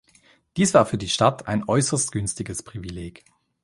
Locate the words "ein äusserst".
1.47-2.11